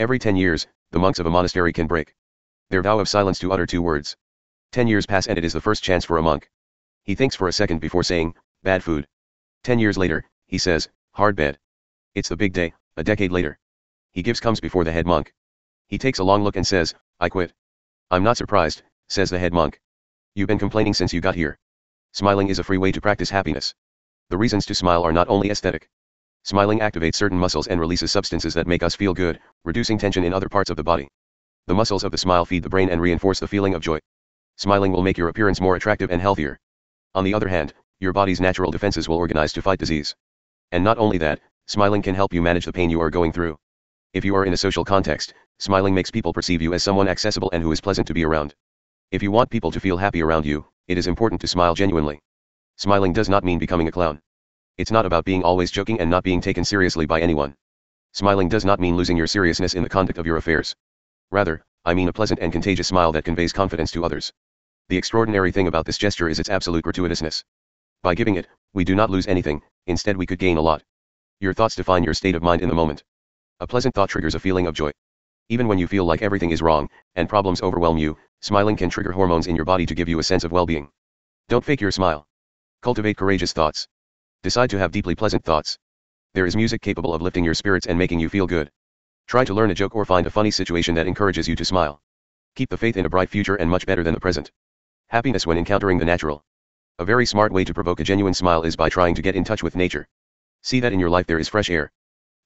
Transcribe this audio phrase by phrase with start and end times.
[0.00, 2.14] Every ten years, the monks of a monastery can break
[2.70, 4.16] their vow of silence to utter two words.
[4.72, 6.50] Ten years pass and it is the first chance for a monk.
[7.04, 9.06] He thinks for a second before saying, bad food.
[9.62, 11.58] Ten years later, he says, hard bed.
[12.14, 13.58] It's the big day, a decade later.
[14.10, 15.34] He gives comes before the head monk.
[15.88, 17.52] He takes a long look and says, I quit.
[18.10, 19.82] I'm not surprised, says the head monk.
[20.34, 21.58] You've been complaining since you got here.
[22.12, 23.74] Smiling is a free way to practice happiness.
[24.30, 25.90] The reasons to smile are not only aesthetic.
[26.44, 30.32] Smiling activates certain muscles and releases substances that make us feel good, reducing tension in
[30.32, 31.08] other parts of the body.
[31.66, 33.98] The muscles of the smile feed the brain and reinforce the feeling of joy.
[34.56, 36.58] Smiling will make your appearance more attractive and healthier.
[37.14, 40.14] On the other hand, your body's natural defenses will organize to fight disease.
[40.72, 43.58] And not only that, smiling can help you manage the pain you are going through.
[44.14, 47.50] If you are in a social context, smiling makes people perceive you as someone accessible
[47.52, 48.54] and who is pleasant to be around.
[49.10, 52.18] If you want people to feel happy around you, it is important to smile genuinely.
[52.76, 54.20] Smiling does not mean becoming a clown.
[54.80, 57.54] It's not about being always joking and not being taken seriously by anyone.
[58.12, 60.74] Smiling does not mean losing your seriousness in the conduct of your affairs.
[61.30, 64.32] Rather, I mean a pleasant and contagious smile that conveys confidence to others.
[64.88, 67.44] The extraordinary thing about this gesture is its absolute gratuitousness.
[68.02, 70.82] By giving it, we do not lose anything, instead we could gain a lot.
[71.40, 73.04] Your thoughts define your state of mind in the moment.
[73.60, 74.92] A pleasant thought triggers a feeling of joy.
[75.50, 79.12] Even when you feel like everything is wrong, and problems overwhelm you, smiling can trigger
[79.12, 80.88] hormones in your body to give you a sense of well-being.
[81.50, 82.26] Don't fake your smile.
[82.80, 83.86] Cultivate courageous thoughts.
[84.42, 85.78] Decide to have deeply pleasant thoughts.
[86.32, 88.70] There is music capable of lifting your spirits and making you feel good.
[89.26, 92.00] Try to learn a joke or find a funny situation that encourages you to smile.
[92.56, 94.50] Keep the faith in a bright future and much better than the present.
[95.08, 96.42] Happiness when encountering the natural.
[96.98, 99.44] A very smart way to provoke a genuine smile is by trying to get in
[99.44, 100.08] touch with nature.
[100.62, 101.92] See that in your life there is fresh air.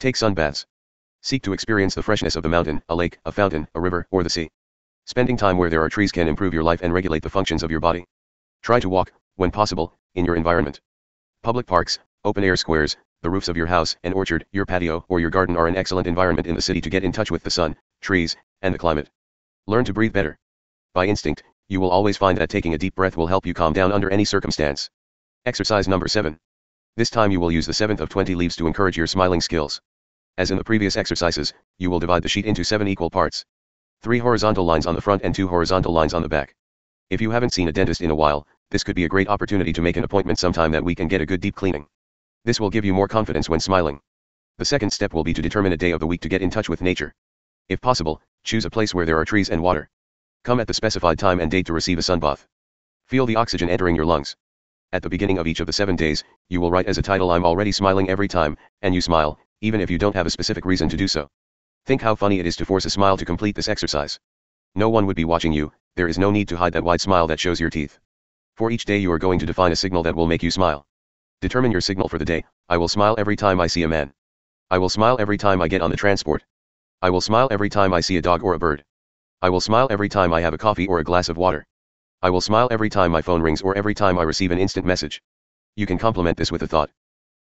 [0.00, 0.66] Take sun baths.
[1.22, 4.24] Seek to experience the freshness of the mountain, a lake, a fountain, a river, or
[4.24, 4.50] the sea.
[5.06, 7.70] Spending time where there are trees can improve your life and regulate the functions of
[7.70, 8.04] your body.
[8.62, 10.80] Try to walk, when possible, in your environment.
[11.44, 15.28] Public parks, open-air squares, the roofs of your house, an orchard, your patio, or your
[15.28, 17.76] garden are an excellent environment in the city to get in touch with the sun,
[18.00, 19.10] trees, and the climate.
[19.66, 20.38] Learn to breathe better.
[20.94, 23.74] By instinct, you will always find that taking a deep breath will help you calm
[23.74, 24.88] down under any circumstance.
[25.44, 26.40] Exercise number 7.
[26.96, 29.82] This time you will use the 7th of 20 leaves to encourage your smiling skills.
[30.38, 33.44] As in the previous exercises, you will divide the sheet into 7 equal parts.
[34.00, 36.54] 3 horizontal lines on the front and 2 horizontal lines on the back.
[37.10, 39.72] If you haven't seen a dentist in a while, this could be a great opportunity
[39.72, 41.86] to make an appointment sometime that we can get a good deep cleaning.
[42.44, 44.00] This will give you more confidence when smiling.
[44.58, 46.50] The second step will be to determine a day of the week to get in
[46.50, 47.14] touch with nature.
[47.68, 49.88] If possible, choose a place where there are trees and water.
[50.44, 52.46] Come at the specified time and date to receive a sun bath.
[53.06, 54.36] Feel the oxygen entering your lungs.
[54.92, 57.30] At the beginning of each of the seven days, you will write as a title
[57.30, 60.64] I'm already smiling every time, and you smile, even if you don't have a specific
[60.64, 61.28] reason to do so.
[61.86, 64.20] Think how funny it is to force a smile to complete this exercise.
[64.74, 67.26] No one would be watching you, there is no need to hide that wide smile
[67.26, 67.98] that shows your teeth.
[68.56, 70.86] For each day you are going to define a signal that will make you smile.
[71.40, 74.12] Determine your signal for the day, I will smile every time I see a man.
[74.70, 76.44] I will smile every time I get on the transport.
[77.02, 78.84] I will smile every time I see a dog or a bird.
[79.42, 81.66] I will smile every time I have a coffee or a glass of water.
[82.22, 84.86] I will smile every time my phone rings or every time I receive an instant
[84.86, 85.20] message.
[85.74, 86.90] You can complement this with a thought.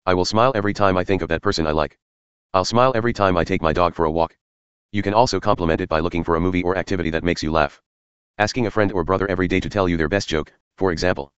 [0.05, 1.97] I will smile every time I think of that person I like.
[2.53, 4.37] I'll smile every time I take my dog for a walk.
[4.93, 7.51] You can also complement it by looking for a movie or activity that makes you
[7.51, 7.81] laugh.
[8.37, 11.31] Asking a friend or brother every day to tell you their best joke, for example.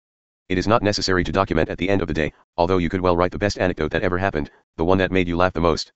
[0.49, 3.01] It is not necessary to document at the end of the day, although you could
[3.01, 5.61] well write the best anecdote that ever happened, the one that made you laugh the
[5.61, 5.93] most.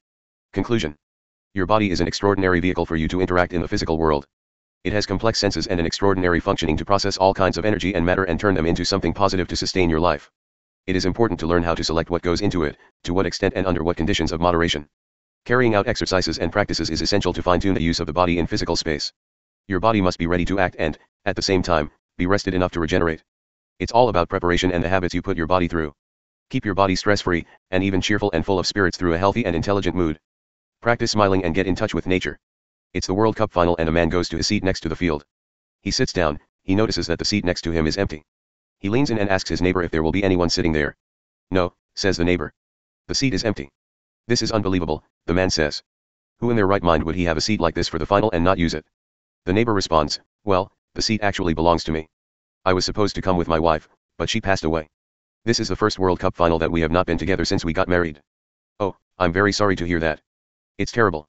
[0.54, 0.96] Conclusion.
[1.54, 4.28] Your body is an extraordinary vehicle for you to interact in the physical world.
[4.84, 8.06] It has complex senses and an extraordinary functioning to process all kinds of energy and
[8.06, 10.32] matter and turn them into something positive to sustain your life.
[10.86, 13.54] It is important to learn how to select what goes into it, to what extent
[13.56, 14.88] and under what conditions of moderation.
[15.44, 18.48] Carrying out exercises and practices is essential to fine-tune the use of the body in
[18.48, 19.12] physical space.
[19.68, 22.72] Your body must be ready to act and, at the same time, be rested enough
[22.72, 23.24] to regenerate.
[23.80, 25.94] It's all about preparation and the habits you put your body through.
[26.50, 29.56] Keep your body stress-free, and even cheerful and full of spirits through a healthy and
[29.56, 30.20] intelligent mood.
[30.82, 32.40] Practice smiling and get in touch with nature.
[32.94, 34.96] It's the World Cup final and a man goes to his seat next to the
[34.96, 35.26] field.
[35.82, 38.26] He sits down, he notices that the seat next to him is empty.
[38.80, 40.96] He leans in and asks his neighbor if there will be anyone sitting there.
[41.52, 42.54] No, says the neighbor.
[43.08, 43.70] The seat is empty.
[44.28, 45.84] This is unbelievable, the man says.
[46.40, 48.32] Who in their right mind would he have a seat like this for the final
[48.32, 48.86] and not use it?
[49.46, 52.08] The neighbor responds, well, the seat actually belongs to me.
[52.66, 54.90] I was supposed to come with my wife, but she passed away.
[55.46, 57.72] This is the first World Cup final that we have not been together since we
[57.72, 58.20] got married.
[58.80, 60.22] Oh, I'm very sorry to hear that.
[60.80, 61.28] It's terrible.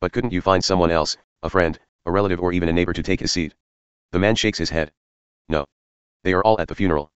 [0.00, 1.76] But couldn't you find someone else, a friend,
[2.06, 3.52] a relative or even a neighbor to take his seat?
[4.12, 4.92] The man shakes his head.
[5.48, 5.64] No.
[6.22, 7.10] They are all at the funeral.